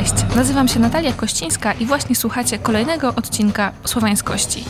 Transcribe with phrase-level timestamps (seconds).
[0.00, 4.64] Cześć, nazywam się Natalia Kościńska i właśnie słuchacie kolejnego odcinka Słowiańskości.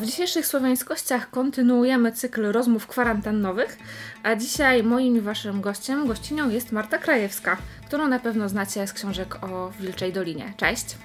[0.00, 3.78] W dzisiejszych słowiańskościach kontynuujemy cykl rozmów kwarantannowych,
[4.22, 8.92] a dzisiaj moim i waszym gościem, gościnią jest Marta Krajewska, którą na pewno znacie z
[8.92, 10.52] książek o Wilczej Dolinie.
[10.56, 10.96] Cześć!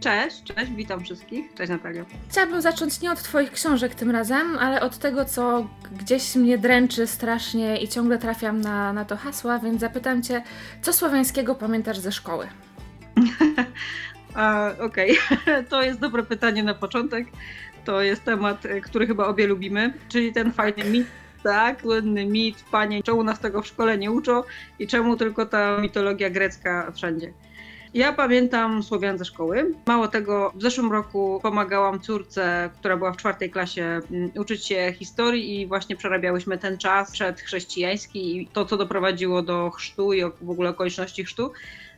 [0.00, 1.54] Cześć, cześć, witam wszystkich.
[1.54, 2.04] Cześć Natalio.
[2.28, 5.68] Chciałabym zacząć nie od Twoich książek tym razem, ale od tego, co
[5.98, 10.42] gdzieś mnie dręczy strasznie i ciągle trafiam na, na to hasła, więc zapytam Cię,
[10.82, 12.48] co słowiańskiego pamiętasz ze szkoły?
[14.86, 15.64] Okej, okay.
[15.70, 17.26] to jest dobre pytanie na początek.
[17.84, 21.06] To jest temat, który chyba obie lubimy, czyli ten fajny mit,
[21.42, 24.42] tak, słynny mit, panie, czemu nas tego w szkole nie uczą
[24.78, 27.32] i czemu tylko ta mitologia grecka wszędzie.
[27.94, 29.74] Ja pamiętam Słowian ze szkoły.
[29.86, 34.94] Mało tego, w zeszłym roku pomagałam córce, która była w czwartej klasie, mm, uczyć się
[34.98, 40.50] historii i właśnie przerabiałyśmy ten czas przedchrześcijański i to, co doprowadziło do chrztu i w
[40.50, 41.52] ogóle okoliczności chrztu.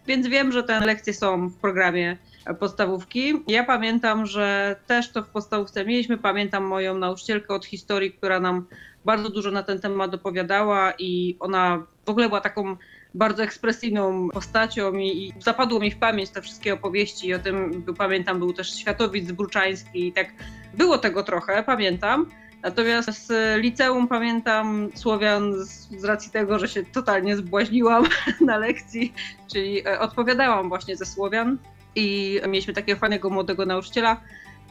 [0.07, 2.17] Więc wiem, że te lekcje są w programie
[2.61, 3.43] podstawówki.
[3.47, 6.19] Ja pamiętam, że też to w podstawówce mieliśmy.
[6.19, 8.67] Pamiętam moją nauczycielkę od historii, która nam
[9.05, 12.77] bardzo dużo na ten temat opowiadała i ona w ogóle była taką
[13.15, 17.85] bardzo ekspresyjną postacią i, i zapadło mi w pamięć te wszystkie opowieści i o tym
[17.99, 20.33] pamiętam, był też Światowic Bruczański i tak
[20.75, 22.27] było tego trochę, pamiętam.
[22.63, 28.05] Natomiast z liceum pamiętam Słowian z, z, racji tego, że się totalnie zbłaźniłam
[28.41, 29.13] na lekcji,
[29.53, 31.59] czyli e, odpowiadałam właśnie ze Słowian
[31.95, 34.21] i mieliśmy takiego fajnego młodego nauczyciela,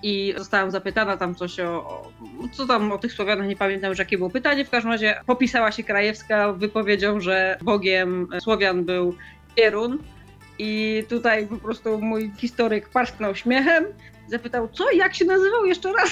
[0.04, 2.12] i zostałam zapytana tam coś o, o,
[2.52, 5.72] co tam o tych Słowianach, nie pamiętam już jakie było pytanie, w każdym razie popisała
[5.72, 9.16] się Krajewska wypowiedzią, że Bogiem Słowian był
[9.56, 9.98] Pierun
[10.60, 13.86] i tutaj po prostu mój historyk parsknął śmiechem,
[14.28, 16.10] zapytał co, jak się nazywał jeszcze raz?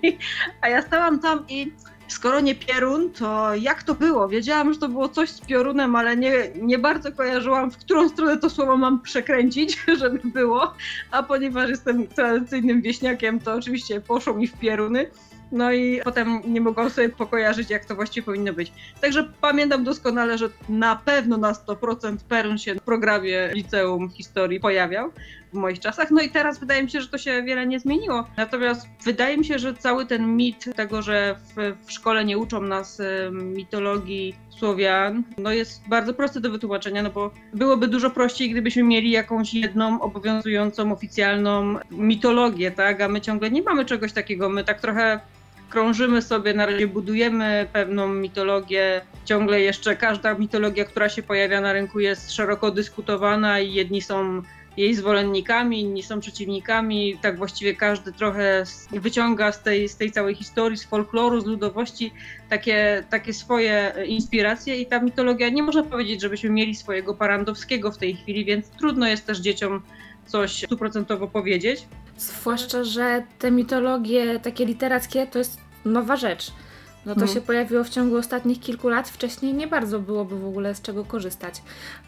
[0.62, 1.72] A ja stałam tam i
[2.08, 4.28] skoro nie Pierun, to jak to było?
[4.28, 8.36] Wiedziałam, że to było coś z piorunem, ale nie, nie bardzo kojarzyłam, w którą stronę
[8.36, 10.74] to słowo mam przekręcić, żeby było.
[11.10, 15.10] A ponieważ jestem tradycyjnym wieśniakiem, to oczywiście poszło mi w pieruny.
[15.52, 18.72] No i potem nie mogłam sobie pokojarzyć, jak to właściwie powinno być.
[19.00, 25.12] Także pamiętam doskonale, że na pewno na 100% Perun się w programie liceum historii pojawiał
[25.52, 26.10] w moich czasach.
[26.10, 28.24] No i teraz wydaje mi się, że to się wiele nie zmieniło.
[28.36, 32.60] Natomiast wydaje mi się, że cały ten mit tego, że w, w szkole nie uczą
[32.60, 38.82] nas mitologii Słowian, no jest bardzo prosty do wytłumaczenia, no bo byłoby dużo prościej, gdybyśmy
[38.82, 43.00] mieli jakąś jedną obowiązującą oficjalną mitologię, tak?
[43.00, 44.48] A my ciągle nie mamy czegoś takiego.
[44.48, 45.20] My tak trochę
[45.70, 49.00] krążymy sobie, na razie budujemy pewną mitologię.
[49.24, 54.42] Ciągle jeszcze każda mitologia, która się pojawia na rynku jest szeroko dyskutowana i jedni są
[54.78, 57.18] jej zwolennikami, inni są przeciwnikami.
[57.22, 62.12] Tak właściwie każdy trochę wyciąga z tej, z tej całej historii, z folkloru, z ludowości
[62.48, 67.98] takie, takie swoje inspiracje i ta mitologia, nie można powiedzieć, żebyśmy mieli swojego Parandowskiego w
[67.98, 69.82] tej chwili, więc trudno jest też dzieciom
[70.26, 71.86] coś stuprocentowo powiedzieć.
[72.16, 76.52] Zwłaszcza, że te mitologie takie literackie to jest nowa rzecz.
[77.06, 77.26] No to no.
[77.26, 79.08] się pojawiło w ciągu ostatnich kilku lat.
[79.08, 81.62] Wcześniej nie bardzo byłoby w ogóle z czego korzystać.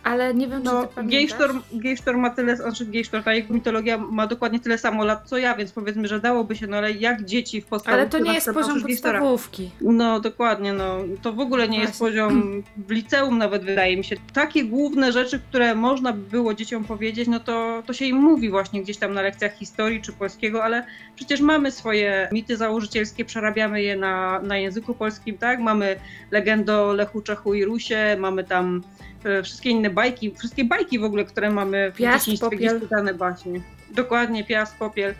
[0.05, 1.51] Ale nie wiem, no, czy ty pamiętasz...
[1.73, 5.57] Gejsztor ma tyle, znaczy Gejsztor, ta jego mitologia ma dokładnie tyle samo lat co ja,
[5.57, 8.01] więc powiedzmy, że dałoby się, no ale jak dzieci w podstawówce...
[8.01, 9.71] Ale to nie jest poziom podstawówki.
[9.81, 11.85] No dokładnie, no to w ogóle nie Właśnie.
[11.87, 14.17] jest poziom w liceum nawet wydaje mi się.
[14.33, 18.51] Takie główne rzeczy, które można by było dzieciom powiedzieć, no to, to się im mówi
[18.51, 20.87] właśnie gdzieś tam na lekcjach historii czy polskiego, ale
[21.17, 25.61] przecież mamy swoje mity założycielskie, przerabiamy je na, na języku języku polskim, tak?
[25.61, 25.97] Mamy
[26.31, 28.83] legendę o Lechu, Czechu i Rusie, mamy tam
[29.25, 33.61] e, wszystkie inne bajki, wszystkie bajki w ogóle, które mamy w dzieciństwie, gdzieś czytane baśnie.
[33.91, 35.15] Dokładnie, Piast, Popiel.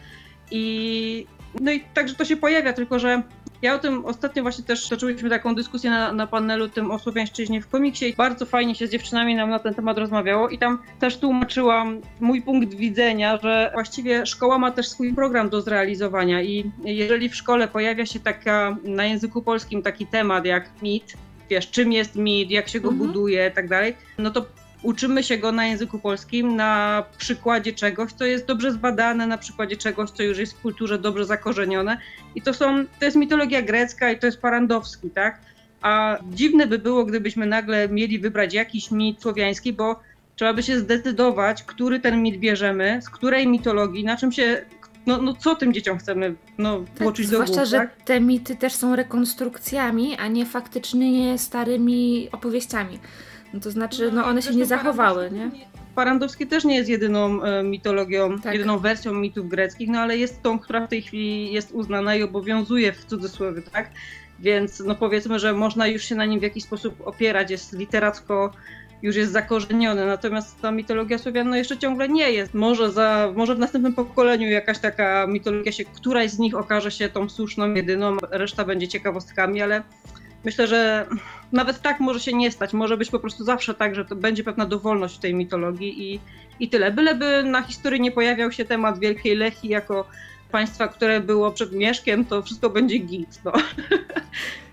[0.51, 1.27] I
[1.61, 3.23] no i także to się pojawia, tylko że
[3.63, 7.63] ja o tym ostatnio właśnie też toczyliśmy taką dyskusję na, na panelu tym o słowiańszczyźnie
[7.63, 10.79] w komiksie i bardzo fajnie się z dziewczynami nam na ten temat rozmawiało i tam
[11.01, 16.71] też tłumaczyłam mój punkt widzenia, że właściwie szkoła ma też swój program do zrealizowania i
[16.85, 21.17] jeżeli w szkole pojawia się taka na języku polskim taki temat jak mit,
[21.51, 23.07] wiesz, czym jest mit, jak się go mhm.
[23.07, 24.47] buduje i tak dalej, no to
[24.83, 29.77] uczymy się go na języku polskim na przykładzie czegoś, co jest dobrze zbadane, na przykładzie
[29.77, 31.99] czegoś, co już jest w kulturze dobrze zakorzenione.
[32.35, 35.41] I to są, to jest mitologia grecka i to jest Parandowski, tak?
[35.83, 40.01] A dziwne by było, gdybyśmy nagle mieli wybrać jakiś mit słowiański, bo
[40.37, 44.65] trzeba by się zdecydować, który ten mit bierzemy, z której mitologii, na czym się
[45.07, 47.97] no, no co tym dzieciom chcemy no, tak, włożyć do Zwłaszcza, że tak?
[47.97, 52.99] te mity też są rekonstrukcjami, a nie faktycznie starymi opowieściami.
[53.55, 55.51] No to znaczy, no one się nie zachowały, nie?
[55.95, 58.53] Parandowski też nie jest jedyną e, mitologią, tak.
[58.53, 62.23] jedyną wersją mitów greckich, no ale jest tą, która w tej chwili jest uznana i
[62.23, 63.91] obowiązuje w cudzysłowie, tak?
[64.41, 68.53] więc no powiedzmy, że można już się na nim w jakiś sposób opierać, jest literacko
[69.03, 72.55] już jest zakorzeniony, natomiast ta mitologia Słowian no jeszcze ciągle nie jest.
[72.55, 77.09] Może, za, może w następnym pokoleniu jakaś taka mitologia się, któraś z nich okaże się
[77.09, 79.83] tą słuszną, jedyną, reszta będzie ciekawostkami, ale
[80.45, 81.07] myślę, że
[81.53, 82.73] nawet tak może się nie stać.
[82.73, 86.21] Może być po prostu zawsze tak, że to będzie pewna dowolność w tej mitologii i,
[86.61, 86.91] i tyle.
[86.93, 90.05] Byleby na historii nie pojawiał się temat Wielkiej Lechi jako
[90.51, 93.41] państwa, które było przed Mieszkiem, to wszystko będzie git.
[93.45, 93.53] No.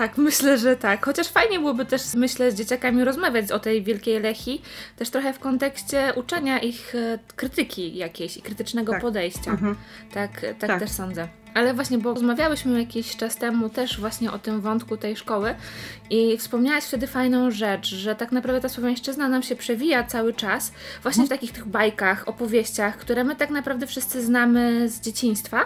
[0.00, 1.04] Tak, myślę, że tak.
[1.04, 4.62] Chociaż fajnie byłoby też, myślę, z dzieciakami rozmawiać o tej wielkiej Lechi,
[4.96, 9.02] też trochę w kontekście uczenia ich e, krytyki jakiejś i krytycznego tak.
[9.02, 9.50] podejścia.
[9.50, 9.76] Mhm.
[10.14, 11.28] Tak, tak, tak, też sądzę.
[11.54, 15.54] Ale właśnie, bo rozmawiałyśmy jakiś czas temu też właśnie o tym wątku tej szkoły
[16.10, 20.72] i wspomniałaś wtedy fajną rzecz, że tak naprawdę ta słowiańszczyzna nam się przewija cały czas
[21.02, 21.38] właśnie w mhm.
[21.38, 25.60] takich tych bajkach, opowieściach, które my tak naprawdę wszyscy znamy z dzieciństwa,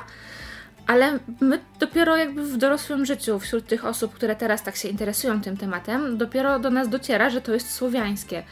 [0.86, 5.40] ale my dopiero jakby w dorosłym życiu, wśród tych osób, które teraz tak się interesują
[5.40, 8.42] tym tematem, dopiero do nas dociera, że to jest słowiańskie.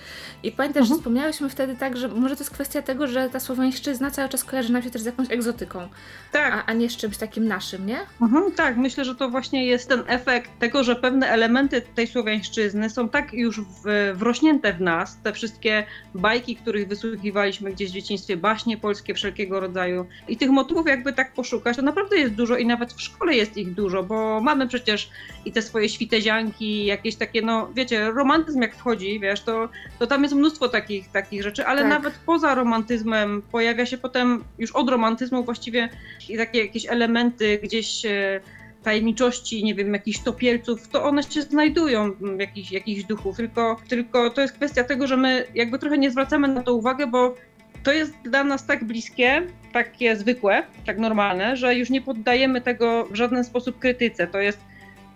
[0.42, 0.88] I pamiętasz, mhm.
[0.88, 4.44] że wspomniałyśmy wtedy tak, że może to jest kwestia tego, że ta słowiańszczyzna cały czas
[4.44, 5.88] kojarzy nam się też z jakąś egzotyką,
[6.32, 6.54] tak.
[6.54, 7.98] a, a nie z czymś takim naszym, nie?
[8.22, 12.90] Mhm, tak, myślę, że to właśnie jest ten efekt tego, że pewne elementy tej słowiańszczyzny
[12.90, 18.36] są tak już w, wrośnięte w nas, te wszystkie bajki, których wysłuchiwaliśmy gdzieś w dzieciństwie,
[18.36, 22.66] baśnie polskie wszelkiego rodzaju i tych motywów jakby tak poszukać, to naprawdę jest dużo i
[22.66, 25.10] nawet w szkole jest ich dużo, bo mamy przecież
[25.44, 30.22] i te swoje świtezianki, jakieś takie, no wiecie, romantyzm jak wchodzi, wiesz, to, to tam
[30.22, 31.90] jest mnóstwo takich, takich rzeczy, ale tak.
[31.90, 35.88] nawet poza romantyzmem pojawia się potem już od romantyzmu właściwie
[36.28, 38.40] i takie jakieś elementy gdzieś e,
[38.82, 44.40] tajemniczości, nie wiem, jakichś topielców, to one się znajdują, jakichś, jakichś duchów, tylko, tylko to
[44.40, 47.34] jest kwestia tego, że my jakby trochę nie zwracamy na to uwagę, bo
[47.82, 49.42] to jest dla nas tak bliskie,
[49.72, 54.26] takie zwykłe, tak normalne, że już nie poddajemy tego w żaden sposób krytyce.
[54.26, 54.58] To jest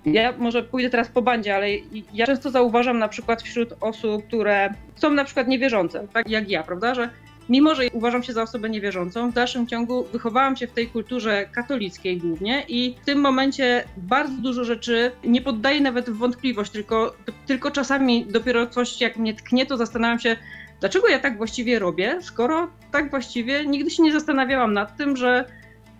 [0.07, 1.67] ja może pójdę teraz po bandzie, ale
[2.15, 6.63] ja często zauważam na przykład wśród osób, które są na przykład niewierzące, tak jak ja,
[6.63, 7.11] prawda, że
[7.49, 11.49] mimo, że uważam się za osobę niewierzącą, w dalszym ciągu wychowałam się w tej kulturze
[11.53, 17.15] katolickiej głównie i w tym momencie bardzo dużo rzeczy nie poddaję nawet w wątpliwość, tylko,
[17.47, 20.37] tylko czasami dopiero coś jak mnie tknie, to zastanawiam się,
[20.81, 25.45] dlaczego ja tak właściwie robię, skoro tak właściwie nigdy się nie zastanawiałam nad tym, że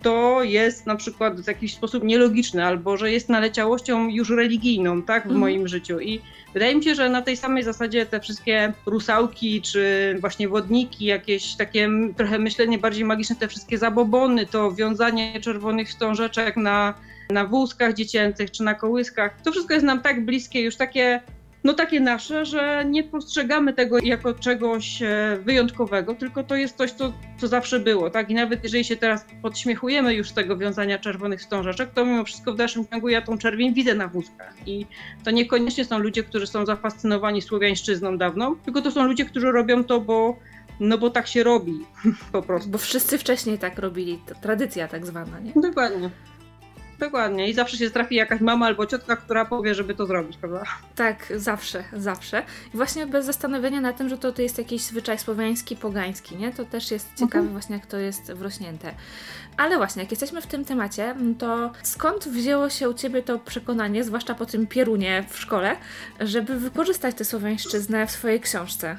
[0.01, 5.23] to jest na przykład w jakiś sposób nielogiczne, albo że jest naleciałością już religijną, tak,
[5.23, 5.39] w mhm.
[5.39, 5.99] moim życiu.
[5.99, 6.21] I
[6.53, 11.55] wydaje mi się, że na tej samej zasadzie te wszystkie rusałki, czy właśnie wodniki, jakieś
[11.55, 16.93] takie trochę myślenie bardziej magiczne, te wszystkie zabobony, to wiązanie czerwonych wstążeczek na,
[17.29, 21.21] na wózkach dziecięcych, czy na kołyskach, to wszystko jest nam tak bliskie, już takie
[21.67, 26.91] no takie nasze, że nie postrzegamy tego jako czegoś e, wyjątkowego, tylko to jest coś,
[26.91, 28.29] co, co zawsze było, tak?
[28.29, 32.53] I nawet jeżeli się teraz podśmiechujemy już z tego wiązania czerwonych wstążeczek, to mimo wszystko
[32.53, 34.53] w dalszym ciągu ja tą czerwień widzę na wózkach.
[34.65, 34.85] I
[35.23, 39.83] to niekoniecznie są ludzie, którzy są zafascynowani słowiańszczyzną dawną, tylko to są ludzie, którzy robią
[39.83, 40.39] to, bo
[40.79, 41.85] no bo tak się robi
[42.31, 42.69] po prostu.
[42.69, 45.61] Bo wszyscy wcześniej tak robili, to tradycja tak zwana, nie?
[45.61, 46.09] Dokładnie.
[46.99, 47.49] Dokładnie.
[47.49, 50.63] I zawsze się trafi jakaś mama albo ciotka, która powie, żeby to zrobić, prawda?
[50.95, 52.43] Tak, zawsze, zawsze.
[52.73, 56.51] I właśnie bez zastanowienia na tym, że to, to jest jakiś zwyczaj słowiański, pogański, nie?
[56.53, 57.51] To też jest ciekawe mhm.
[57.51, 58.93] właśnie, jak to jest wrośnięte.
[59.57, 64.03] Ale właśnie, jak jesteśmy w tym temacie, to skąd wzięło się u Ciebie to przekonanie,
[64.03, 65.75] zwłaszcza po tym pierunie w szkole,
[66.19, 68.97] żeby wykorzystać tę słowiańszczyznę w swojej książce?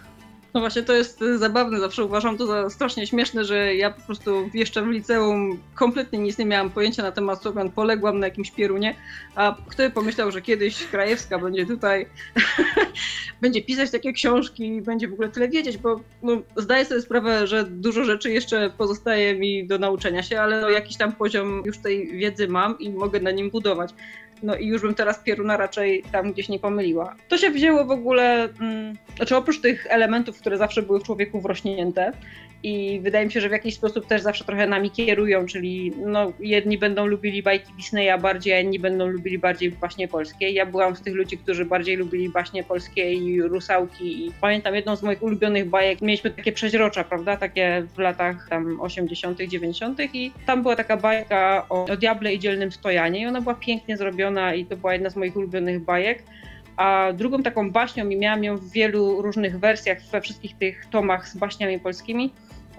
[0.58, 4.50] No właśnie to jest zabawne, zawsze uważam to za strasznie śmieszne, że ja po prostu
[4.54, 8.94] jeszcze w liceum kompletnie nic nie miałam pojęcia na temat Słowian, poległam na jakimś pierunie,
[9.34, 12.06] a kto by pomyślał, że kiedyś Krajewska będzie tutaj,
[13.42, 17.46] będzie pisać takie książki i będzie w ogóle tyle wiedzieć, bo no, zdaję sobie sprawę,
[17.46, 21.78] że dużo rzeczy jeszcze pozostaje mi do nauczenia się, ale no, jakiś tam poziom już
[21.78, 23.94] tej wiedzy mam i mogę na nim budować.
[24.42, 27.14] No i już bym teraz Pieruna raczej tam gdzieś nie pomyliła.
[27.28, 31.40] To się wzięło w ogóle, mm, znaczy oprócz tych elementów, które zawsze były w człowieku
[31.40, 32.12] wrośnięte,
[32.62, 36.32] i wydaje mi się, że w jakiś sposób też zawsze trochę nami kierują, czyli no,
[36.40, 40.50] jedni będą lubili bajki Disneya bardziej, a inni będą lubili bardziej baśnie polskie.
[40.50, 44.96] Ja byłam z tych ludzi, którzy bardziej lubili baśnie polskie i rusałki i pamiętam jedną
[44.96, 50.32] z moich ulubionych bajek, mieliśmy takie przeźrocza, prawda, takie w latach tam 80 90 i
[50.46, 54.54] tam była taka bajka o, o diable i dzielnym stojanie i ona była pięknie zrobiona
[54.54, 56.22] i to była jedna z moich ulubionych bajek.
[56.76, 61.28] A drugą taką baśnią, i miałam ją w wielu różnych wersjach, we wszystkich tych tomach
[61.28, 62.32] z baśniami polskimi,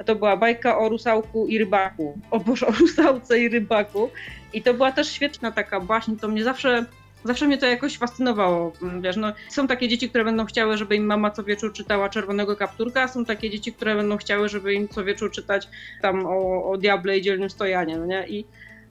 [0.05, 2.19] to była bajka o rusałku i rybaku.
[2.31, 4.09] O Boże, o rusałce i rybaku.
[4.53, 6.85] I to była też świetna taka baśń, to mnie zawsze
[7.23, 8.73] Zawsze mnie to jakoś fascynowało.
[9.01, 12.55] Wiesz, no, są takie dzieci, które będą chciały, żeby im mama co wieczór czytała Czerwonego
[12.55, 15.67] Kapturka, a są takie dzieci, które będą chciały, żeby im co wieczór czytać
[16.01, 18.27] tam o, o Diable i Dzielnym Stojanie, no nie?
[18.27, 18.45] I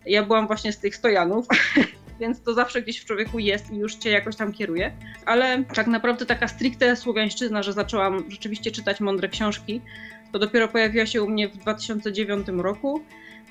[0.06, 1.46] ja byłam właśnie z tych stojanów
[2.20, 4.92] więc to zawsze gdzieś w człowieku jest i już cię jakoś tam kieruje.
[5.26, 9.80] Ale tak naprawdę taka stricte słowiańszczyzna, że zaczęłam rzeczywiście czytać mądre książki,
[10.32, 13.02] to dopiero pojawiła się u mnie w 2009 roku.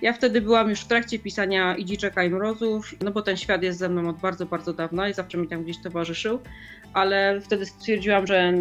[0.02, 3.80] Ja wtedy byłam już w trakcie pisania I i Mrozów, no bo ten świat jest
[3.80, 6.40] ze mną od bardzo, bardzo dawna i zawsze mi tam gdzieś towarzyszył,
[6.94, 8.54] ale wtedy stwierdziłam, że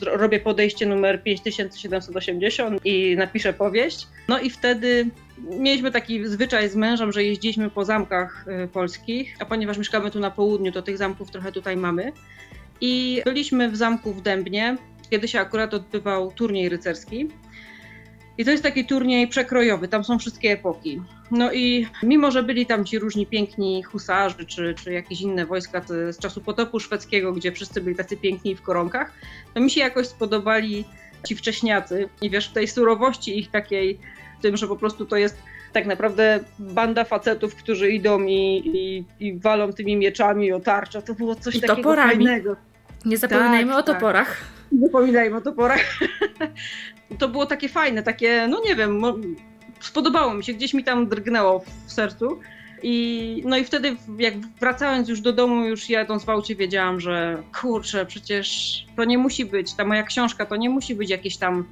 [0.00, 4.06] robię podejście numer 5780 i napiszę powieść.
[4.28, 9.44] No i wtedy mieliśmy taki zwyczaj z mężem, że jeździliśmy po zamkach y, polskich, a
[9.44, 12.12] ponieważ mieszkamy tu na południu, to tych zamków trochę tutaj mamy.
[12.80, 14.76] I byliśmy w zamku w Dębnie,
[15.10, 17.28] kiedy się akurat odbywał turniej rycerski.
[18.38, 21.02] I to jest taki turniej przekrojowy, tam są wszystkie epoki.
[21.30, 25.82] No i mimo, że byli tam ci różni piękni husarzy, czy, czy jakieś inne wojska
[25.88, 29.12] z czasu potopu szwedzkiego, gdzie wszyscy byli tacy piękni w koronkach,
[29.54, 30.84] to mi się jakoś spodobali
[31.26, 32.08] ci wcześniacy.
[32.22, 33.98] I wiesz, w tej surowości ich takiej,
[34.38, 35.36] w tym, że po prostu to jest
[35.72, 41.02] tak naprawdę banda facetów, którzy idą i, i, i walą tymi mieczami o tarcza.
[41.02, 42.26] To było coś I takiego toporami.
[42.26, 42.56] fajnego.
[43.04, 43.94] Nie zapominajmy tak, o tak.
[43.94, 44.28] toporach.
[44.28, 44.72] Tak.
[44.72, 45.98] Nie zapominajmy o toporach.
[47.18, 49.02] to było takie fajne, takie, no nie wiem,
[49.80, 52.40] spodobało mi się, gdzieś mi tam drgnęło w sercu.
[52.82, 57.42] I, no i wtedy, jak wracając już do domu, już jadąc w aucie, wiedziałam, że
[57.60, 61.64] kurczę, przecież to nie musi być, ta moja książka to nie musi być jakieś tam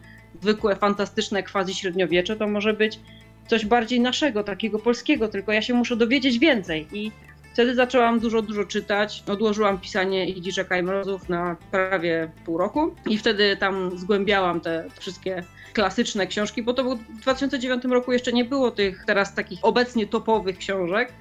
[0.42, 3.00] zwykłe, fantastyczne quasi średniowiecze, to może być
[3.46, 6.88] coś bardziej naszego, takiego polskiego, tylko ja się muszę dowiedzieć więcej.
[6.92, 7.12] I
[7.52, 9.24] wtedy zaczęłam dużo, dużo czytać.
[9.26, 15.42] Odłożyłam pisanie Idziczeka i Mrozów na prawie pół roku i wtedy tam zgłębiałam te wszystkie
[15.72, 20.06] klasyczne książki, bo to był w 2009 roku jeszcze nie było tych teraz takich obecnie
[20.06, 21.12] topowych książek,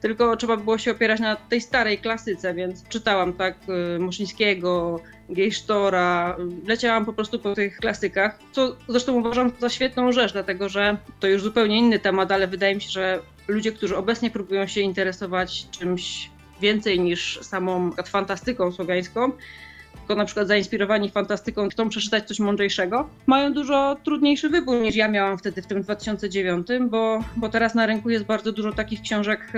[0.00, 3.56] tylko trzeba było się opierać na tej starej klasyce, więc czytałam tak
[3.96, 10.32] y, Muszyńskiego, Gejsztora, leciałam po prostu po tych klasykach, co zresztą uważam za świetną rzecz,
[10.32, 14.30] dlatego że to już zupełnie inny temat, ale wydaje mi się, że ludzie, którzy obecnie
[14.30, 19.32] próbują się interesować czymś więcej niż samą fantastyką słowiańską,
[19.96, 25.08] tylko na przykład zainspirowani fantastyką chcą przeczytać coś mądrzejszego, mają dużo trudniejszy wybór niż ja
[25.08, 29.52] miałam wtedy w tym 2009, bo, bo teraz na rynku jest bardzo dużo takich książek,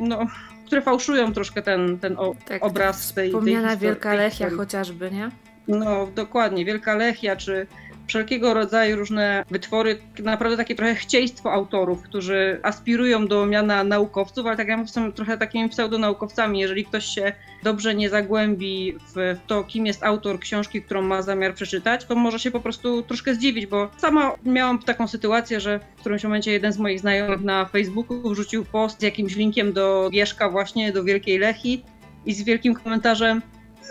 [0.00, 0.26] no,
[0.66, 5.30] które fałszują troszkę ten, ten tak, obraz tej Wspomniana tej Wielka Lechia chociażby, nie?
[5.68, 7.66] No dokładnie, Wielka Lechia, czy
[8.08, 14.56] wszelkiego rodzaju różne wytwory, naprawdę takie trochę chcieństwo autorów, którzy aspirują do miana naukowców, ale
[14.56, 16.60] tak jak są trochę takimi pseudonaukowcami.
[16.60, 21.54] Jeżeli ktoś się dobrze nie zagłębi w to, kim jest autor książki, którą ma zamiar
[21.54, 26.00] przeczytać, to może się po prostu troszkę zdziwić, bo sama miałam taką sytuację, że w
[26.00, 30.50] którymś momencie jeden z moich znajomych na Facebooku wrzucił post z jakimś linkiem do Wierzka
[30.50, 31.84] właśnie, do Wielkiej Lechi
[32.26, 33.42] i z wielkim komentarzem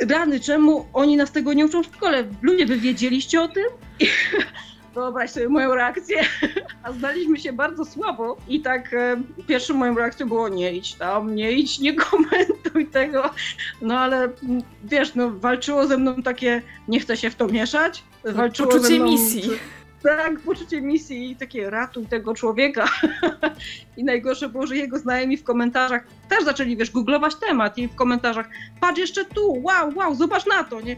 [0.10, 2.24] rany, czemu oni nas tego nie uczą w szkole?
[2.42, 3.64] Ludzie, wy wiedzieliście o tym?
[4.00, 4.08] I
[4.96, 6.22] wyobraź sobie moją reakcję.
[6.84, 11.36] A znaliśmy się bardzo słabo i tak e, pierwszą moją reakcją było nie idź tam,
[11.36, 13.30] nie idź, nie komentuj tego.
[13.82, 14.30] No ale
[14.84, 18.04] wiesz, no walczyło ze mną takie nie chcę się w to mieszać.
[18.24, 19.50] Walczyło Poczucie ze mną, misji.
[20.04, 22.86] Tak, poczucie misji i takie ratuj tego człowieka.
[23.98, 27.96] I najgorsze było, że jego znajomi w komentarzach też zaczęli, wiesz, googlować temat i w
[27.96, 28.50] komentarzach
[28.82, 30.96] patrz jeszcze tu, wow, wow, zobacz na to, nie?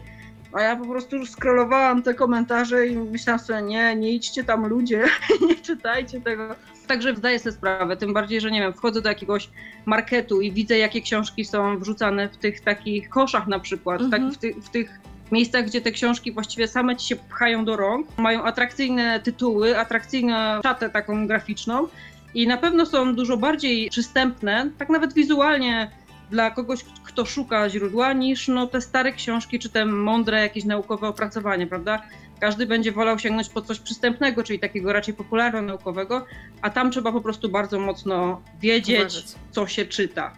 [0.52, 4.66] A ja po prostu już scrollowałam te komentarze i myślałam sobie, nie, nie idźcie tam
[4.66, 5.04] ludzie,
[5.48, 6.54] nie czytajcie tego.
[6.86, 9.50] Także zdaję sobie sprawę, tym bardziej, że nie wiem, wchodzę do jakiegoś
[9.86, 14.36] marketu i widzę, jakie książki są wrzucane w tych takich koszach na przykład, tak, w,
[14.36, 15.00] ty, w tych
[15.32, 20.60] miejscach, gdzie te książki właściwie same ci się pchają do rąk, mają atrakcyjne tytuły, atrakcyjną
[20.62, 21.88] czatę taką graficzną
[22.34, 25.90] i na pewno są dużo bardziej przystępne, tak nawet wizualnie
[26.30, 31.08] dla kogoś, kto szuka źródła, niż no, te stare książki, czy te mądre jakieś naukowe
[31.08, 32.02] opracowania, prawda?
[32.40, 36.24] Każdy będzie wolał sięgnąć po coś przystępnego, czyli takiego raczej popularno-naukowego,
[36.62, 39.34] a tam trzeba po prostu bardzo mocno wiedzieć, Uważać.
[39.50, 40.32] co się czyta.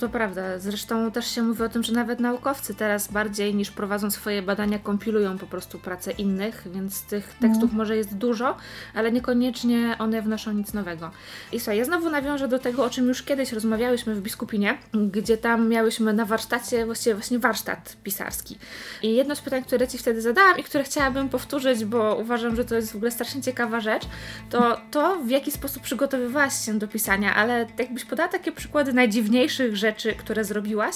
[0.00, 0.58] To prawda.
[0.58, 4.78] Zresztą też się mówi o tym, że nawet naukowcy teraz bardziej niż prowadzą swoje badania,
[4.78, 7.76] kompilują po prostu pracę innych, więc tych tekstów mm.
[7.76, 8.56] może jest dużo,
[8.94, 11.10] ale niekoniecznie one wnoszą nic nowego.
[11.52, 15.36] I słuchaj, ja znowu nawiążę do tego, o czym już kiedyś rozmawiałyśmy w Biskupinie, gdzie
[15.36, 18.58] tam miałyśmy na warsztacie właściwie właśnie warsztat pisarski.
[19.02, 22.56] I jedno z pytań, które Ci wtedy zadałam i które chciałabym powtórzyć, powtórzyć, bo uważam,
[22.56, 24.02] że to jest w ogóle strasznie ciekawa rzecz,
[24.50, 29.76] to to, w jaki sposób przygotowywałaś się do pisania, ale jakbyś podała takie przykłady najdziwniejszych
[29.76, 30.94] rzeczy, które zrobiłaś,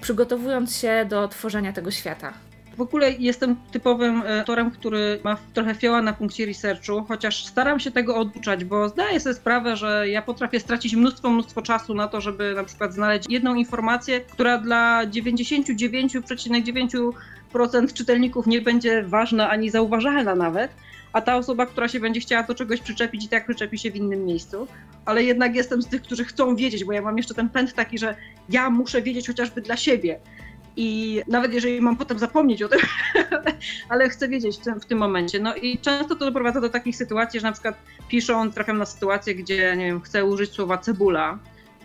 [0.00, 2.32] przygotowując się do tworzenia tego świata.
[2.76, 7.90] W ogóle jestem typowym autorem, który ma trochę fioła na punkcie researchu, chociaż staram się
[7.90, 12.20] tego oduczać, bo zdaję sobie sprawę, że ja potrafię stracić mnóstwo, mnóstwo czasu na to,
[12.20, 17.12] żeby na przykład znaleźć jedną informację, która dla 99,9%
[17.94, 20.70] czytelników nie będzie ważna ani zauważalna nawet,
[21.12, 23.96] a ta osoba, która się będzie chciała do czegoś przyczepić i tak przyczepi się w
[23.96, 24.66] innym miejscu.
[25.04, 27.98] Ale jednak jestem z tych, którzy chcą wiedzieć, bo ja mam jeszcze ten pęd taki,
[27.98, 28.16] że
[28.48, 30.20] ja muszę wiedzieć chociażby dla siebie.
[30.76, 32.80] I nawet jeżeli mam potem zapomnieć o tym,
[33.88, 35.40] ale chcę wiedzieć w tym momencie.
[35.40, 37.74] No i często to doprowadza do takich sytuacji, że na przykład
[38.08, 41.38] piszą, trafiam na sytuację, gdzie nie wiem, chcę użyć słowa cebula,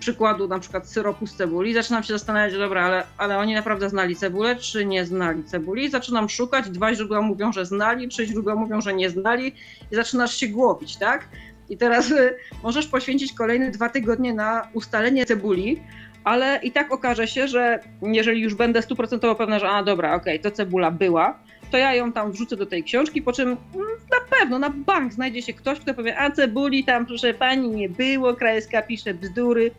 [0.03, 4.15] przykładu na przykład syropu z cebuli, zaczynam się zastanawiać, dobra, ale, ale oni naprawdę znali
[4.15, 5.89] cebulę, czy nie znali cebuli?
[5.89, 9.55] Zaczynam szukać, dwa źródła mówią, że znali, trzy źródła mówią, że nie znali
[9.91, 11.27] i zaczynasz się głowić, tak?
[11.69, 15.81] I teraz y, możesz poświęcić kolejne dwa tygodnie na ustalenie cebuli,
[16.23, 20.39] ale i tak okaże się, że jeżeli już będę stuprocentowo pewna, że a dobra, okej,
[20.39, 21.39] okay, to cebula była,
[21.71, 25.13] to ja ją tam wrzucę do tej książki, po czym mm, na pewno na bank
[25.13, 29.71] znajdzie się ktoś, kto powie, a cebuli tam proszę pani nie było, Krajewska pisze bzdury.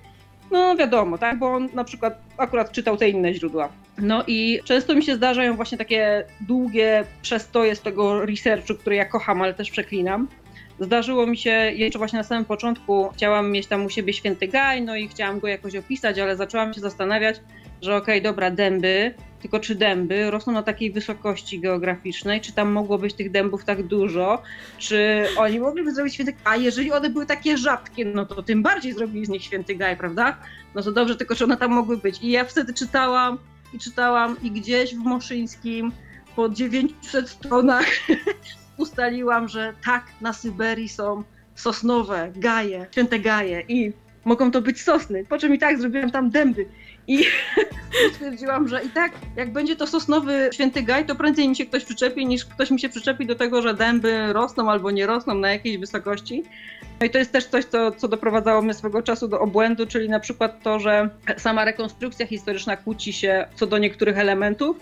[0.50, 3.68] No wiadomo, tak, bo on na przykład akurat czytał te inne źródła.
[3.98, 9.04] No i często mi się zdarzają właśnie takie długie przestoje z tego researchu, który ja
[9.04, 10.28] kocham, ale też przeklinam.
[10.80, 14.82] Zdarzyło mi się jeszcze właśnie na samym początku, chciałam mieć tam u siebie święty gaj,
[14.82, 17.40] no i chciałam go jakoś opisać, ale zaczęłam się zastanawiać,
[17.82, 22.72] że okej, okay, dobra, dęby, tylko czy dęby rosną na takiej wysokości geograficznej, czy tam
[22.72, 24.42] mogło być tych dębów tak dużo,
[24.78, 28.92] czy oni mogliby zrobić święty a jeżeli one były takie rzadkie, no to tym bardziej
[28.92, 30.36] zrobili z nich święty gaj, prawda?
[30.74, 32.22] No to dobrze, tylko czy one tam mogły być.
[32.22, 33.38] I ja wtedy czytałam
[33.72, 35.92] i czytałam i gdzieś w Moszyńskim
[36.36, 37.86] po 900 stronach
[38.76, 41.22] ustaliłam, że tak, na Syberii są
[41.54, 43.92] sosnowe gaje, święte gaje i
[44.24, 46.66] mogą to być sosny, po czym i tak zrobiłam tam dęby.
[47.06, 47.24] I
[48.14, 51.84] stwierdziłam, że i tak, jak będzie to sosnowy święty gaj, to prędzej mi się ktoś
[51.84, 55.52] przyczepi, niż ktoś mi się przyczepi do tego, że dęby rosną albo nie rosną na
[55.52, 56.42] jakiejś wysokości.
[57.00, 60.08] No i to jest też coś, co, co doprowadzało mnie swego czasu do obłędu, czyli
[60.08, 64.76] na przykład to, że sama rekonstrukcja historyczna kłóci się co do niektórych elementów.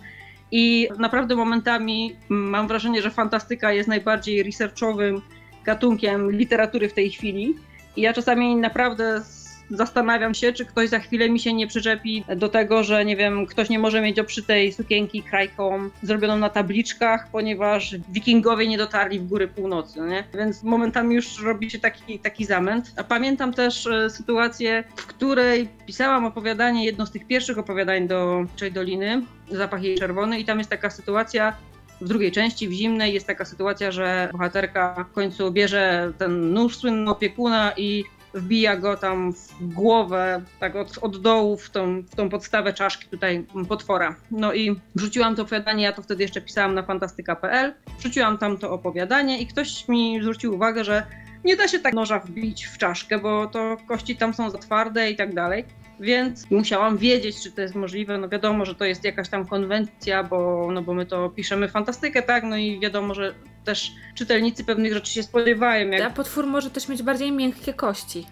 [0.52, 5.21] I naprawdę momentami mam wrażenie, że fantastyka jest najbardziej researchowym
[5.64, 7.54] gatunkiem literatury w tej chwili.
[7.97, 9.23] I ja czasami naprawdę
[9.71, 13.47] zastanawiam się, czy ktoś za chwilę mi się nie przyczepi do tego, że nie wiem,
[13.47, 19.26] ktoś nie może mieć oprzytej sukienki krajką zrobioną na tabliczkach, ponieważ wikingowie nie dotarli w
[19.26, 20.25] góry północy, nie?
[20.34, 22.93] Więc momentami już robi się taki, taki zamęt.
[22.97, 28.45] A pamiętam też e, sytuację, w której pisałam opowiadanie, jedno z tych pierwszych opowiadań do
[28.56, 31.56] Czej Doliny, Zapach jej czerwony i tam jest taka sytuacja,
[32.00, 36.76] w drugiej części, w zimnej, jest taka sytuacja, że bohaterka w końcu bierze ten nóż
[36.76, 42.14] słynny opiekuna i wbija go tam w głowę, tak od, od dołu w tą, w
[42.14, 44.16] tą podstawę czaszki tutaj potwora.
[44.30, 48.71] No i wrzuciłam to opowiadanie, ja to wtedy jeszcze pisałam na fantastyka.pl, wrzuciłam tam to
[48.71, 51.06] opowiadanie i ktoś mi zwrócił uwagę, że
[51.45, 55.10] nie da się tak noża wbić w czaszkę, bo to kości tam są za twarde
[55.10, 55.64] i tak dalej
[56.00, 58.19] więc musiałam wiedzieć, czy to jest możliwe.
[58.19, 62.23] No wiadomo, że to jest jakaś tam konwencja, bo, no bo my to piszemy fantastykę,
[62.23, 62.45] tak?
[62.45, 65.91] No i wiadomo, że też czytelnicy pewnych rzeczy się spodziewają.
[65.91, 66.02] Jak...
[66.02, 68.26] A potwór może też mieć bardziej miękkie kości.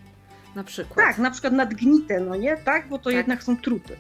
[0.55, 1.07] Na przykład.
[1.07, 2.57] Tak, na przykład nadgnite, no nie?
[2.57, 3.15] Tak, bo to tak.
[3.15, 3.97] jednak są trupy.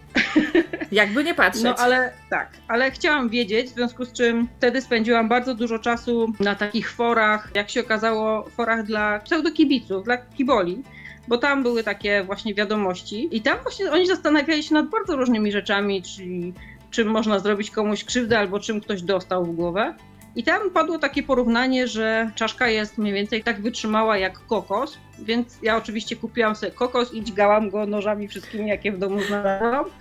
[0.92, 1.64] Jakby nie patrzeć.
[1.64, 6.32] No ale tak, ale chciałam wiedzieć, w związku z czym wtedy spędziłam bardzo dużo czasu
[6.40, 10.82] na takich forach, jak się okazało, forach dla pseudokibiców, dla kiboli
[11.30, 15.52] bo tam były takie właśnie wiadomości i tam właśnie oni zastanawiali się nad bardzo różnymi
[15.52, 16.52] rzeczami, czyli
[16.90, 19.94] czym można zrobić komuś krzywdę albo czym ktoś dostał w głowę.
[20.36, 25.58] I tam padło takie porównanie, że czaszka jest mniej więcej tak wytrzymała jak kokos, więc
[25.62, 29.84] ja oczywiście kupiłam sobie kokos i dźgałam go nożami wszystkimi, jakie w domu znalazłam.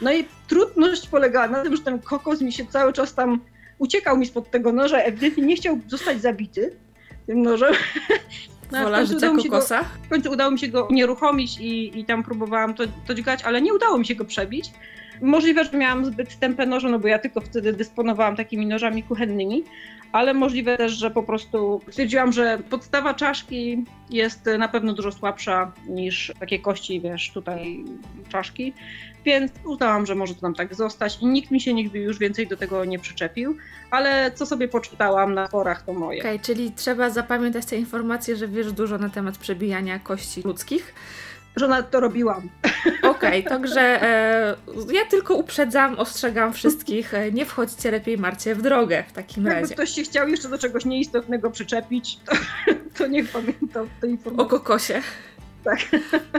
[0.00, 3.40] No i trudność polegała na tym, że ten kokos mi się cały czas tam
[3.78, 6.76] uciekał mi spod tego noża, ewidentnie nie chciał zostać zabity
[7.26, 7.74] tym nożem.
[8.72, 9.80] No, Wola życia kokosa?
[9.80, 13.42] Go, w końcu udało mi się go nieruchomić i, i tam próbowałam to, to dźgać,
[13.42, 14.72] ale nie udało mi się go przebić.
[15.20, 19.64] Możliwe, że miałam zbyt tępe noże, no bo ja tylko wtedy dysponowałam takimi nożami kuchennymi,
[20.12, 25.72] ale możliwe też, że po prostu stwierdziłam, że podstawa czaszki jest na pewno dużo słabsza
[25.88, 27.84] niż takie kości, wiesz, tutaj
[28.28, 28.72] czaszki,
[29.24, 32.46] więc uznałam, że może to nam tak zostać i nikt mi się nigdy już więcej
[32.46, 33.56] do tego nie przyczepił,
[33.90, 36.20] ale co sobie poczytałam na forach to moje.
[36.20, 40.94] Okej, okay, czyli trzeba zapamiętać te informacje, że wiesz dużo na temat przebijania kości ludzkich
[41.58, 42.48] że nawet to robiłam.
[43.02, 44.56] Okej, okay, także e,
[44.92, 49.60] ja tylko uprzedzam, ostrzegam wszystkich, e, nie wchodźcie lepiej Marcie w drogę w takim Jakby
[49.60, 49.74] razie.
[49.74, 52.36] ktoś się chciał jeszcze do czegoś nieistotnego przyczepić, to,
[52.98, 54.46] to niech pamięta te informacje.
[54.46, 55.02] O kokosie.
[55.64, 55.78] Tak.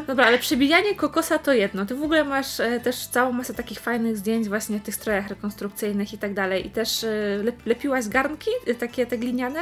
[0.08, 1.86] Dobra, ale przebijanie kokosa to jedno.
[1.86, 5.28] Ty w ogóle masz e, też całą masę takich fajnych zdjęć właśnie w tych strojach
[5.28, 6.68] rekonstrukcyjnych i tak dalej.
[6.68, 7.10] I też e,
[7.66, 9.60] lepiłaś garnki, e, takie te gliniane?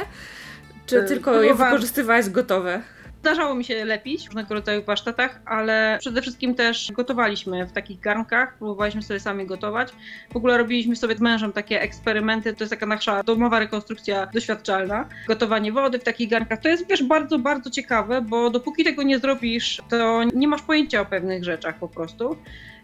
[0.86, 2.82] Czy tylko je wykorzystywałaś gotowe?
[3.20, 8.00] Zdarzało mi się lepić w różnego rodzaju pasztetach, ale przede wszystkim też gotowaliśmy w takich
[8.00, 9.92] garnkach, próbowaliśmy sobie sami gotować.
[10.32, 15.08] W ogóle robiliśmy sobie z mężem takie eksperymenty, to jest taka nasza domowa rekonstrukcja doświadczalna.
[15.28, 19.18] Gotowanie wody w takich garnkach to jest wiesz bardzo, bardzo ciekawe, bo dopóki tego nie
[19.18, 22.36] zrobisz, to nie masz pojęcia o pewnych rzeczach po prostu.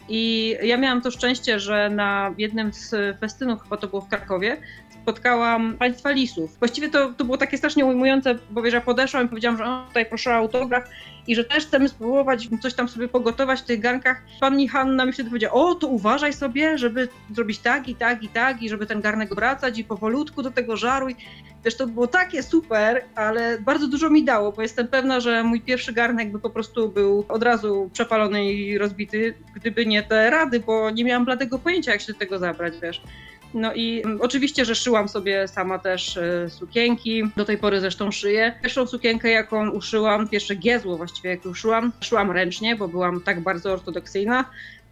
[0.08, 4.56] I ja miałam to szczęście, że na jednym z festynów, chyba to było w Krakowie,
[5.04, 6.58] spotkałam państwa lisów.
[6.58, 9.84] Właściwie to, to było takie strasznie ujmujące, bo wiesz, ja podeszłam i powiedziałam, że o,
[9.88, 10.84] tutaj proszę o autograf
[11.26, 14.22] i że też chcemy spróbować coś tam sobie pogotować w tych garnkach.
[14.40, 18.28] Pani Hanna mi wtedy powiedziała, o to uważaj sobie, żeby zrobić tak i tak i
[18.28, 21.16] tak i żeby ten garnek obracać i powolutku do tego żaruj.
[21.64, 25.60] Wiesz, to było takie super, ale bardzo dużo mi dało, bo jestem pewna, że mój
[25.60, 30.60] pierwszy garnek by po prostu był od razu przepalony i rozbity, gdyby nie te rady,
[30.60, 33.02] bo nie miałam bladego pojęcia, jak się do tego zabrać, wiesz.
[33.54, 37.22] No i mm, oczywiście, że szyłam sobie sama też y, sukienki.
[37.36, 38.54] Do tej pory zresztą szyję.
[38.62, 43.72] Pierwszą sukienkę, jaką uszyłam, pierwsze giezło właściwie, jak uszyłam, szyłam ręcznie, bo byłam tak bardzo
[43.72, 44.44] ortodoksyjna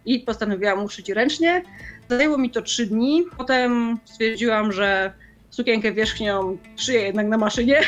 [0.05, 1.63] i postanowiłam uszyć ręcznie.
[2.09, 3.23] Zajęło mi to trzy dni.
[3.37, 5.13] Potem stwierdziłam, że
[5.53, 7.81] sukienkę wierzchnią szyję jednak na maszynie.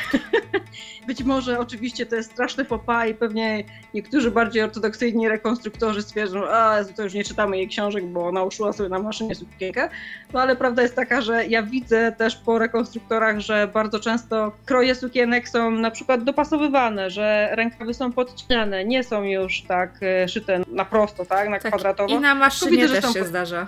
[1.08, 6.78] Być może oczywiście to jest straszny pas i pewnie niektórzy bardziej ortodoksyjni rekonstruktorzy stwierdzą, a
[6.96, 9.90] to już nie czytamy jej książek, bo ona uszyła sobie na maszynie sukienkę.
[10.34, 14.96] No ale prawda jest taka, że ja widzę też po rekonstruktorach, że bardzo często kroje
[14.96, 20.62] sukienek są na przykład dopasowywane, że rękawy są podcinane, nie są już tak e, szyte
[20.68, 22.18] na prosto, tak, na tak, kwadratowo.
[22.18, 23.68] I na maszynie widzę, też się zdarza.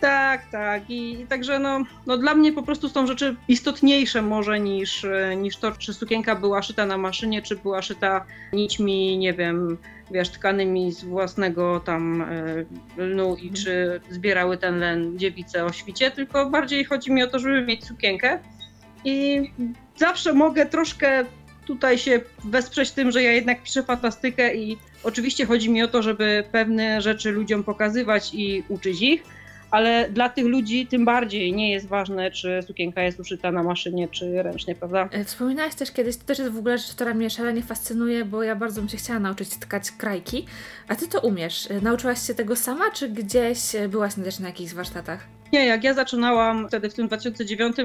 [0.00, 0.90] Tak, tak.
[0.90, 5.06] I, i także no, no dla mnie po prostu są rzeczy istotniejsze może niż,
[5.36, 9.78] niż to, czy sukienka była szyta na maszynie, czy była szyta nićmi, nie wiem,
[10.10, 16.10] wiesz, tkanymi z własnego tam e, lnu i czy zbierały ten len dziewice o świcie,
[16.10, 18.38] tylko bardziej chodzi mi o to, żeby mieć sukienkę.
[19.04, 19.42] I
[19.96, 21.24] zawsze mogę troszkę
[21.66, 26.02] tutaj się wesprzeć tym, że ja jednak piszę fantastykę i oczywiście chodzi mi o to,
[26.02, 29.22] żeby pewne rzeczy ludziom pokazywać i uczyć ich,
[29.70, 34.08] ale dla tych ludzi tym bardziej nie jest ważne, czy sukienka jest uszyta na maszynie,
[34.08, 35.08] czy ręcznie, prawda?
[35.12, 38.42] E, wspominałaś też kiedyś, to też jest w ogóle rzecz, która mnie szalenie fascynuje, bo
[38.42, 40.46] ja bardzo bym się chciała nauczyć tkać krajki,
[40.88, 41.70] a ty to umiesz.
[41.70, 45.26] E, nauczyłaś się tego sama, czy gdzieś e, byłaś też na jakichś warsztatach?
[45.52, 47.76] Nie, jak ja zaczynałam wtedy w tym 2009,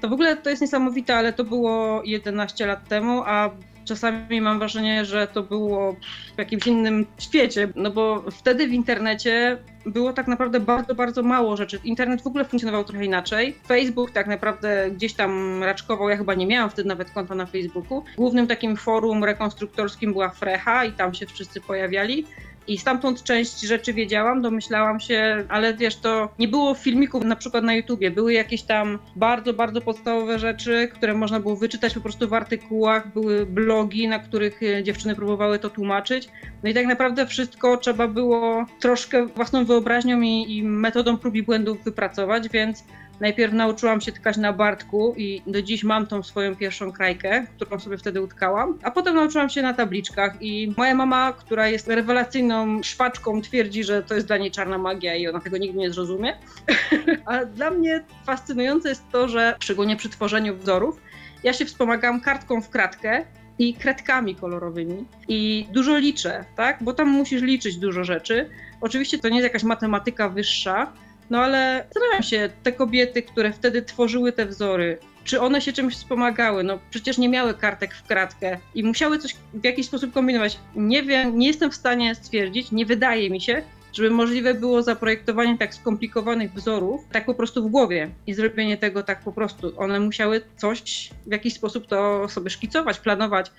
[0.00, 3.50] to w ogóle to jest niesamowite, ale to było 11 lat temu, a
[3.90, 5.96] czasami mam wrażenie, że to było
[6.34, 11.56] w jakimś innym świecie, no bo wtedy w internecie było tak naprawdę bardzo, bardzo mało
[11.56, 11.80] rzeczy.
[11.84, 13.56] Internet w ogóle funkcjonował trochę inaczej.
[13.66, 18.04] Facebook tak naprawdę gdzieś tam raczkował, ja chyba nie miałam wtedy nawet konta na Facebooku.
[18.16, 22.26] Głównym takim forum rekonstruktorskim była Frecha i tam się wszyscy pojawiali.
[22.68, 27.64] I stamtąd część rzeczy wiedziałam, domyślałam się, ale wiesz, to nie było filmików na przykład
[27.64, 28.10] na YouTubie.
[28.10, 33.12] Były jakieś tam bardzo, bardzo podstawowe rzeczy, które można było wyczytać po prostu w artykułach.
[33.12, 36.28] Były blogi, na których e, dziewczyny próbowały to tłumaczyć.
[36.62, 41.42] No i tak naprawdę wszystko trzeba było troszkę własną wyobraźnią i, i metodą prób i
[41.42, 42.84] błędów wypracować, więc
[43.20, 47.80] Najpierw nauczyłam się tkać na Bartku i do dziś mam tą swoją pierwszą krajkę, którą
[47.80, 52.82] sobie wtedy utkałam, a potem nauczyłam się na tabliczkach i moja mama, która jest rewelacyjną
[52.82, 56.36] szwaczką, twierdzi, że to jest dla niej czarna magia i ona tego nigdy nie zrozumie.
[57.26, 61.00] a dla mnie fascynujące jest to, że szczególnie przy tworzeniu wzorów,
[61.42, 63.24] ja się wspomagam kartką w kratkę
[63.58, 66.82] i kredkami kolorowymi i dużo liczę, tak?
[66.82, 68.50] Bo tam musisz liczyć dużo rzeczy.
[68.80, 70.92] Oczywiście to nie jest jakaś matematyka wyższa,
[71.30, 75.94] no ale zastanawiam się, te kobiety, które wtedy tworzyły te wzory, czy one się czymś
[75.94, 76.64] wspomagały?
[76.64, 80.58] No przecież nie miały kartek w kratkę i musiały coś w jakiś sposób kombinować.
[80.76, 83.62] Nie wiem, nie jestem w stanie stwierdzić, nie wydaje mi się,
[83.92, 89.02] żeby możliwe było zaprojektowanie tak skomplikowanych wzorów tak po prostu w głowie i zrobienie tego
[89.02, 89.72] tak po prostu.
[89.76, 93.52] One musiały coś w jakiś sposób to sobie szkicować, planować.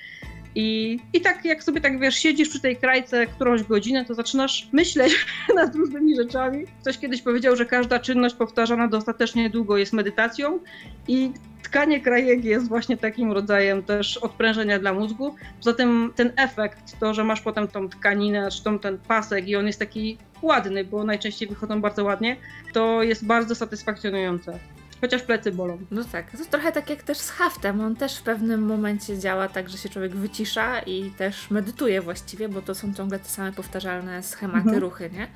[0.56, 4.68] I, I tak jak sobie tak wiesz, siedzisz przy tej krajce którąś godzinę, to zaczynasz
[4.72, 6.66] myśleć nad różnymi rzeczami.
[6.82, 10.60] Ktoś kiedyś powiedział, że każda czynność powtarzana dostatecznie długo jest medytacją
[11.08, 11.32] i
[11.64, 15.36] tkanie krajek jest właśnie takim rodzajem też odprężenia dla mózgu.
[15.58, 19.56] Poza tym ten efekt, to, że masz potem tą tkaninę, czy tą, ten pasek i
[19.56, 22.38] on jest taki ładny, bo najczęściej wychodzą bardzo ładnie,
[22.74, 24.60] to jest bardzo satysfakcjonujące.
[25.02, 25.78] Chociaż plecy bolą.
[25.92, 26.32] No tak.
[26.32, 27.82] To jest trochę tak jak też z haftem.
[27.82, 32.50] On też w pewnym momencie działa tak, że się człowiek wycisza i też medytuje właściwie,
[32.50, 34.80] bo to są ciągle te same powtarzalne schematy, mhm.
[34.80, 35.28] ruchy, nie?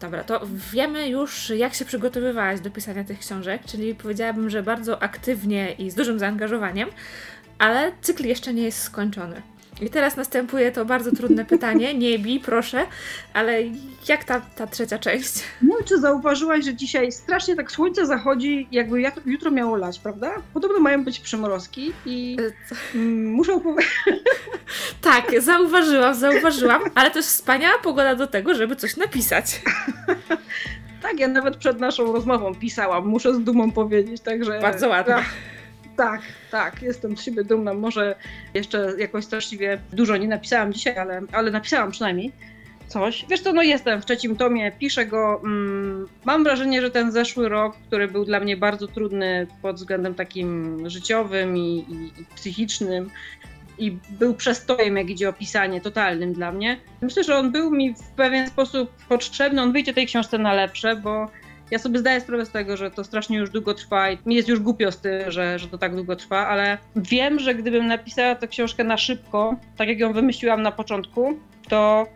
[0.00, 0.40] Dobra, to
[0.72, 5.90] wiemy już, jak się przygotowywałaś do pisania tych książek, czyli powiedziałabym, że bardzo aktywnie i
[5.90, 6.88] z dużym zaangażowaniem,
[7.58, 9.42] ale cykl jeszcze nie jest skończony.
[9.80, 11.94] I teraz następuje to bardzo trudne pytanie.
[11.94, 12.86] Nie bij, proszę,
[13.32, 13.62] ale
[14.08, 15.34] jak ta, ta trzecia część?
[15.62, 20.32] No czy zauważyłaś, że dzisiaj strasznie tak słońce zachodzi, jakby jutro miało lać, prawda?
[20.54, 22.36] Podobno mają być przymrozki i
[22.94, 23.92] e, muszą powiedzieć...
[25.00, 29.62] Tak, zauważyłam, zauważyłam, ale to jest wspaniała pogoda do tego, żeby coś napisać.
[31.02, 34.60] Tak, ja nawet przed naszą rozmową pisałam, muszę z dumą powiedzieć, także...
[34.60, 35.14] Bardzo ładnie.
[35.96, 37.74] Tak, tak, jestem z siebie dumna.
[37.74, 38.14] Może
[38.54, 42.32] jeszcze jakoś straszliwie dużo nie napisałam dzisiaj, ale, ale napisałam przynajmniej
[42.88, 43.24] coś.
[43.30, 45.40] Wiesz co, no jestem w trzecim tomie, piszę go.
[45.44, 50.14] Mm, mam wrażenie, że ten zeszły rok, który był dla mnie bardzo trudny pod względem
[50.14, 53.10] takim życiowym i, i, i psychicznym,
[53.78, 56.80] i był przestojem, jak idzie o pisanie, totalnym dla mnie.
[57.00, 59.62] Myślę, że on był mi w pewien sposób potrzebny.
[59.62, 61.30] On wyjdzie tej książce na lepsze, bo
[61.74, 64.48] ja sobie zdaję sprawę z tego, że to strasznie już długo trwa i mi jest
[64.48, 68.34] już głupio z tym, że, że to tak długo trwa, ale wiem, że gdybym napisała
[68.34, 72.06] tę książkę na szybko, tak jak ją wymyśliłam na początku, to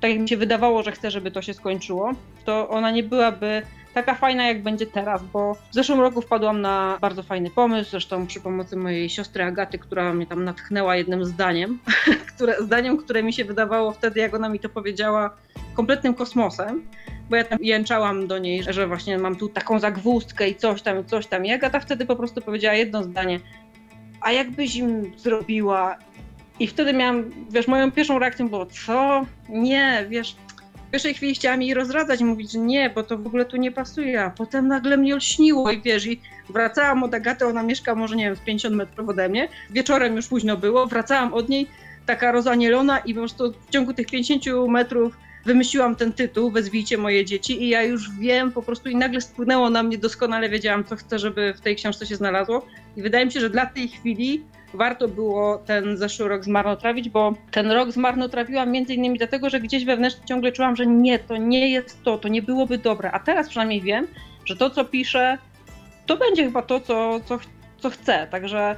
[0.00, 2.12] tak jak mi się wydawało, że chcę, żeby to się skończyło,
[2.44, 3.62] to ona nie byłaby
[3.94, 8.26] taka fajna, jak będzie teraz, bo w zeszłym roku wpadłam na bardzo fajny pomysł, zresztą
[8.26, 11.78] przy pomocy mojej siostry Agaty, która mnie tam natchnęła jednym zdaniem,
[12.34, 15.30] które, zdaniem, które mi się wydawało wtedy, jak ona mi to powiedziała,
[15.74, 16.82] kompletnym kosmosem,
[17.30, 21.04] bo ja tam jęczałam do niej, że właśnie mam tu taką zagwózdkę i coś tam,
[21.04, 21.46] coś tam.
[21.46, 23.40] I Agata wtedy po prostu powiedziała jedno zdanie,
[24.20, 25.96] a jakbyś im zrobiła
[26.60, 29.26] i wtedy miałam, wiesz, moją pierwszą reakcją było, co?
[29.48, 30.36] Nie, wiesz,
[30.88, 33.72] w pierwszej chwili chciałam jej rozradzać, mówić, że nie, bo to w ogóle tu nie
[33.72, 38.16] pasuje, a potem nagle mnie olśniło i wiesz, i wracałam od Agaty, ona mieszka może,
[38.16, 41.66] nie wiem, z 50 metrów ode mnie, wieczorem już późno było, wracałam od niej,
[42.06, 47.24] taka rozanielona i po prostu w ciągu tych 50 metrów wymyśliłam ten tytuł, Wezwijcie moje
[47.24, 50.96] dzieci i ja już wiem po prostu i nagle spłynęło na mnie, doskonale wiedziałam, co
[50.96, 52.66] chcę, żeby w tej książce się znalazło.
[52.96, 54.42] I wydaje mi się, że dla tej chwili
[54.74, 59.84] warto było ten zeszły rok zmarnotrawić, bo ten rok zmarnotrawiłam między innymi dlatego, że gdzieś
[59.84, 63.48] wewnętrznie ciągle czułam, że nie, to nie jest to, to nie byłoby dobre, a teraz
[63.48, 64.06] przynajmniej wiem,
[64.44, 65.38] że to, co piszę,
[66.06, 67.38] to będzie chyba to, co, co,
[67.78, 68.76] co chcę, także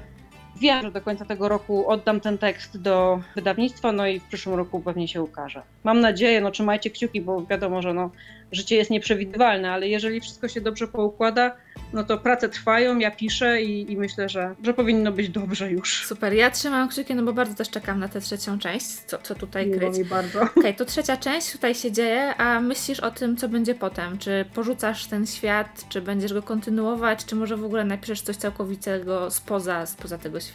[0.61, 4.55] Wiem, że do końca tego roku oddam ten tekst do wydawnictwa, no i w przyszłym
[4.55, 5.63] roku pewnie się ukaże.
[5.85, 8.11] Mam nadzieję, no trzymajcie kciuki, bo wiadomo, że no,
[8.53, 11.57] życie jest nieprzewidywalne, ale jeżeli wszystko się dobrze poukłada,
[11.93, 16.07] no to prace trwają, ja piszę i, i, myślę, że, że powinno być dobrze już.
[16.07, 19.35] Super, ja trzymam kciuki, no bo bardzo też czekam na tę trzecią część, co, co
[19.35, 19.99] tutaj Miło kryć.
[19.99, 20.43] Mi bardzo.
[20.43, 24.19] Okej, okay, to trzecia część tutaj się dzieje, a myślisz o tym, co będzie potem?
[24.19, 29.31] Czy porzucasz ten świat, czy będziesz go kontynuować, czy może w ogóle napiszesz coś całkowitego
[29.31, 30.46] spoza, spoza tego świata,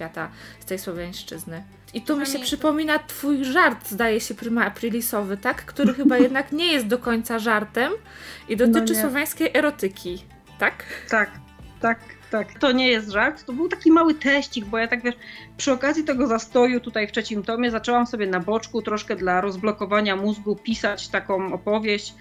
[0.60, 1.63] z tej słowiańszczyzny?
[1.93, 5.65] I tu mi się przypomina twój żart, zdaje się, prima aprilisowy, tak?
[5.65, 7.91] Który chyba jednak nie jest do końca żartem
[8.49, 10.23] i dotyczy no słowiańskiej erotyki,
[10.60, 10.84] tak?
[11.10, 11.32] Tak,
[11.82, 11.99] tak,
[12.32, 12.60] tak.
[12.60, 15.15] To nie jest żart, to był taki mały teścik, bo ja tak wiesz,
[15.58, 20.15] przy okazji tego zastoju tutaj w trzecim tomie zaczęłam sobie na boczku troszkę dla rozblokowania
[20.15, 22.13] mózgu pisać taką opowieść.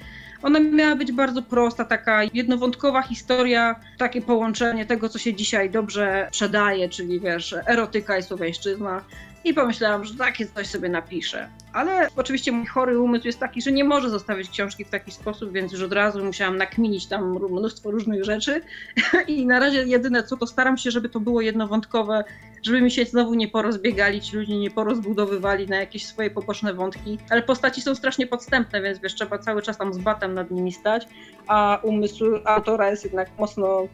[0.42, 6.28] Ona miała być bardzo prosta, taka jednowątkowa historia, takie połączenie tego, co się dzisiaj dobrze
[6.28, 9.04] sprzedaje, czyli wiesz, erotyka i słowiańszczyzna.
[9.44, 11.48] I pomyślałam, że takie coś sobie napiszę.
[11.72, 15.52] Ale oczywiście mój chory umysł jest taki, że nie może zostawić książki w taki sposób,
[15.52, 18.62] więc już od razu musiałam nakminić tam mnóstwo różnych rzeczy.
[19.28, 22.24] I na razie jedyne co, to staram się, żeby to było jednowątkowe,
[22.62, 27.18] żeby mi się znowu nie porozbiegali ci ludzie, nie porozbudowywali na jakieś swoje poboczne wątki.
[27.30, 30.72] Ale postaci są strasznie podstępne, więc wiesz, trzeba cały czas tam z batem nad nimi
[30.72, 31.08] stać,
[31.46, 33.88] a umysł autora jest jednak mocno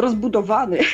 [0.00, 0.78] rozbudowany.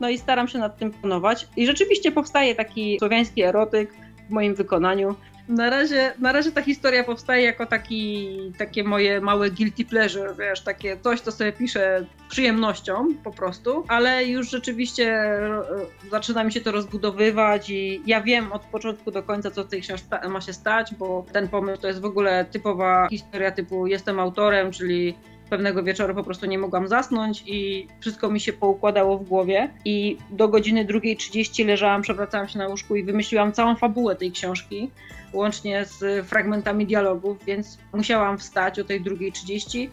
[0.00, 1.48] No i staram się nad tym panować.
[1.56, 3.94] I rzeczywiście powstaje taki słowiański erotyk
[4.28, 5.16] w moim wykonaniu.
[5.48, 10.60] Na razie, na razie ta historia powstaje jako taki, takie moje małe guilty pleasure, wiesz,
[10.60, 15.62] takie coś, co sobie piszę przyjemnością po prostu, ale już rzeczywiście e,
[16.10, 19.82] zaczyna mi się to rozbudowywać i ja wiem od początku do końca, co w tej
[19.82, 24.20] książce ma się stać, bo ten pomysł to jest w ogóle typowa historia typu jestem
[24.20, 25.14] autorem, czyli
[25.50, 29.70] pewnego wieczoru po prostu nie mogłam zasnąć i wszystko mi się poukładało w głowie.
[29.84, 34.90] I do godziny 2.30 leżałam, przewracałam się na łóżku i wymyśliłam całą fabułę tej książki,
[35.32, 39.88] łącznie z fragmentami dialogów, więc musiałam wstać o tej 2.30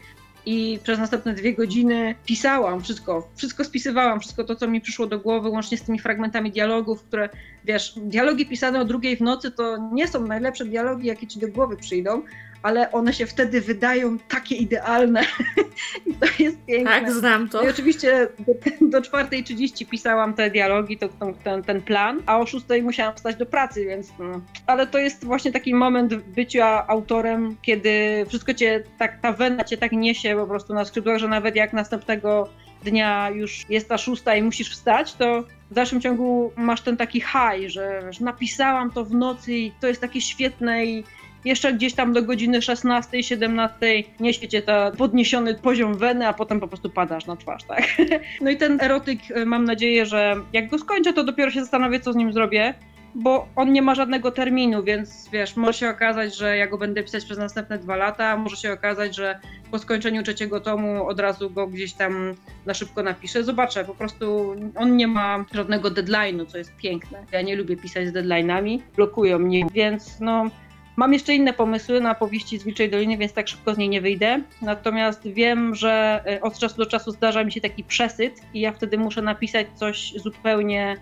[0.49, 5.19] i przez następne dwie godziny pisałam wszystko, wszystko spisywałam, wszystko to, co mi przyszło do
[5.19, 7.29] głowy, łącznie z tymi fragmentami dialogów, które,
[7.65, 11.47] wiesz, dialogi pisane o drugiej w nocy to nie są najlepsze dialogi, jakie ci do
[11.47, 12.21] głowy przyjdą,
[12.63, 15.21] ale one się wtedy wydają takie idealne
[16.07, 16.91] i to jest piękne.
[16.91, 17.63] Tak, znam to.
[17.63, 18.53] I oczywiście do,
[18.89, 23.35] do 4.30 pisałam te dialogi, to, to, ten, ten plan, a o 6.00 musiałam wstać
[23.35, 24.41] do pracy, więc no.
[24.67, 29.77] ale to jest właśnie taki moment bycia autorem, kiedy wszystko cię, tak, ta wena cię
[29.77, 32.49] tak niesie po prostu na skrzydłach, że nawet jak następnego
[32.83, 37.21] dnia już jest ta szósta i musisz wstać, to w dalszym ciągu masz ten taki
[37.21, 41.03] high, że, że napisałam to w nocy i to jest takie świetne i
[41.47, 46.59] jeszcze gdzieś tam do godziny 16, 17 niesie cię ta podniesiony poziom weny, a potem
[46.59, 47.83] po prostu padasz na twarz, tak?
[48.41, 51.99] No i ten erotyk, y, mam nadzieję, że jak go skończę, to dopiero się zastanowię,
[51.99, 52.73] co z nim zrobię,
[53.15, 57.03] bo on nie ma żadnego terminu, więc wiesz, może się okazać, że ja go będę
[57.03, 59.39] pisać przez następne dwa lata, może się okazać, że
[59.71, 63.43] po skończeniu trzeciego tomu od razu go gdzieś tam na szybko napiszę.
[63.43, 67.25] Zobaczę, po prostu on nie ma żadnego deadline'u, co jest piękne.
[67.31, 70.49] Ja nie lubię pisać z deadline'ami, blokują mnie, więc no
[70.97, 74.01] Mam jeszcze inne pomysły na powieści z Wilczej Doliny, więc tak szybko z niej nie
[74.01, 74.41] wyjdę.
[74.61, 78.71] Natomiast wiem, że e, od czasu do czasu zdarza mi się taki przesyt i ja
[78.71, 80.97] wtedy muszę napisać coś zupełnie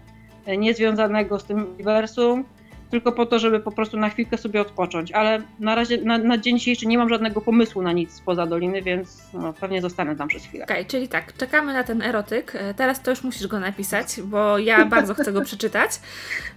[0.46, 2.46] e, niezwiązanego z tym uniwersum
[2.92, 5.12] tylko po to, żeby po prostu na chwilkę sobie odpocząć.
[5.12, 8.82] Ale na razie, na, na dzień dzisiejszy nie mam żadnego pomysłu na nic spoza Doliny,
[8.82, 10.64] więc no, pewnie zostanę tam przez chwilę.
[10.64, 12.56] Okej, okay, czyli tak, czekamy na ten erotyk.
[12.56, 15.92] E, teraz to już musisz go napisać, bo ja bardzo chcę go przeczytać.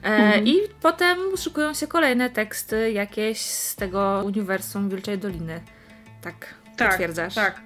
[0.03, 0.47] E, mhm.
[0.47, 5.61] I potem szykują się kolejne teksty jakieś z tego uniwersum Wilczej Doliny.
[6.23, 7.35] Tak, tak potwierdzasz?
[7.35, 7.61] Tak,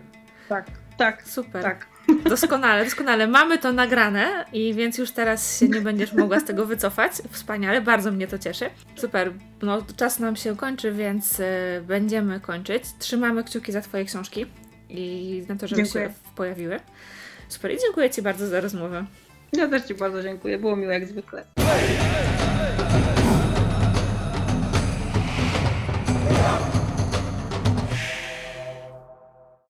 [0.48, 1.22] tak, tak.
[1.22, 1.62] Super.
[1.62, 1.91] Tak.
[2.24, 3.26] Doskonale, doskonale.
[3.26, 7.12] Mamy to nagrane i więc już teraz się nie będziesz mogła z tego wycofać.
[7.30, 8.70] Wspaniale, bardzo mnie to cieszy.
[8.96, 11.44] Super, no czas nam się kończy, więc y,
[11.86, 12.84] będziemy kończyć.
[12.98, 14.46] Trzymamy kciuki za Twoje książki
[14.88, 16.04] i na to, żeby dziękuję.
[16.08, 16.80] się pojawiły.
[17.48, 19.04] Super i dziękuję Ci bardzo za rozmowę.
[19.52, 21.44] Ja też Ci bardzo dziękuję, było miło jak zwykle.